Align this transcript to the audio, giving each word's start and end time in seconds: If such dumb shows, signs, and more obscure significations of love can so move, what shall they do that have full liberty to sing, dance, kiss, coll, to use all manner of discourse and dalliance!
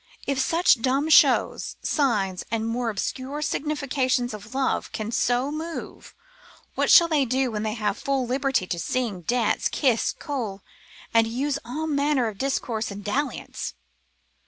If 0.25 0.39
such 0.39 0.81
dumb 0.81 1.09
shows, 1.09 1.75
signs, 1.83 2.43
and 2.49 2.65
more 2.67 2.89
obscure 2.89 3.43
significations 3.43 4.33
of 4.33 4.55
love 4.55 4.91
can 4.91 5.11
so 5.11 5.51
move, 5.51 6.15
what 6.73 6.89
shall 6.89 7.07
they 7.07 7.23
do 7.23 7.51
that 7.51 7.69
have 7.73 7.99
full 7.99 8.25
liberty 8.25 8.65
to 8.65 8.79
sing, 8.79 9.21
dance, 9.21 9.67
kiss, 9.69 10.11
coll, 10.17 10.63
to 11.13 11.21
use 11.29 11.59
all 11.63 11.85
manner 11.85 12.27
of 12.27 12.39
discourse 12.39 12.89
and 12.89 13.03
dalliance! 13.03 13.75